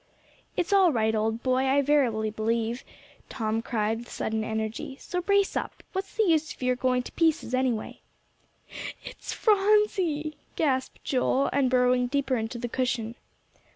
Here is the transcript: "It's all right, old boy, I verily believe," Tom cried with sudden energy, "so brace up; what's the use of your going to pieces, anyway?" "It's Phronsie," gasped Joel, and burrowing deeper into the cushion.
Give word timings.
"It's 0.57 0.73
all 0.73 0.91
right, 0.91 1.13
old 1.13 1.43
boy, 1.43 1.65
I 1.67 1.83
verily 1.83 2.31
believe," 2.31 2.83
Tom 3.29 3.61
cried 3.61 3.99
with 3.99 4.09
sudden 4.09 4.43
energy, 4.43 4.97
"so 4.99 5.21
brace 5.21 5.55
up; 5.55 5.83
what's 5.91 6.15
the 6.17 6.23
use 6.23 6.55
of 6.55 6.63
your 6.63 6.75
going 6.75 7.03
to 7.03 7.11
pieces, 7.11 7.53
anyway?" 7.53 7.99
"It's 9.03 9.31
Phronsie," 9.31 10.37
gasped 10.55 11.03
Joel, 11.03 11.51
and 11.53 11.69
burrowing 11.69 12.07
deeper 12.07 12.35
into 12.35 12.57
the 12.57 12.67
cushion. 12.67 13.13